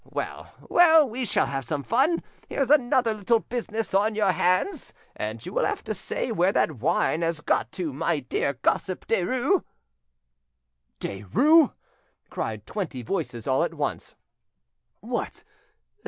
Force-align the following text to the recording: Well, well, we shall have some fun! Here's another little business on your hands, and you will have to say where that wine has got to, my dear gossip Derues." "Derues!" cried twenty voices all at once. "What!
Well, 0.03 0.53
well, 0.67 1.07
we 1.07 1.25
shall 1.25 1.45
have 1.45 1.63
some 1.63 1.83
fun! 1.83 2.23
Here's 2.49 2.71
another 2.71 3.13
little 3.13 3.41
business 3.41 3.93
on 3.93 4.15
your 4.15 4.31
hands, 4.31 4.95
and 5.15 5.45
you 5.45 5.53
will 5.53 5.63
have 5.63 5.83
to 5.83 5.93
say 5.93 6.31
where 6.31 6.51
that 6.53 6.79
wine 6.79 7.21
has 7.21 7.39
got 7.39 7.71
to, 7.73 7.93
my 7.93 8.21
dear 8.21 8.53
gossip 8.53 9.05
Derues." 9.05 9.63
"Derues!" 10.99 11.69
cried 12.31 12.65
twenty 12.65 13.03
voices 13.03 13.47
all 13.47 13.63
at 13.63 13.75
once. 13.75 14.15
"What! 15.01 15.43